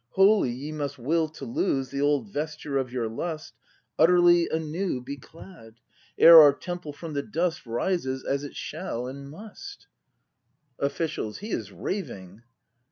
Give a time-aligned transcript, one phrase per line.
[0.13, 3.53] Wholly ye must will to lose The old vesture of your lust.
[3.99, 5.75] Utterly anew be clad,
[6.17, 9.81] Ere our Temple from the dust Rises, as it shall and must!
[9.81, 11.37] ACT V] BRAND 257 Officials.
[11.37, 12.41] He is raving!